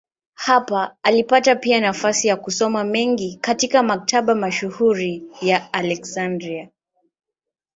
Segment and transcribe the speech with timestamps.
[0.33, 6.69] Hapa alipata pia nafasi ya kusoma mengi katika maktaba mashuhuri ya Aleksandria.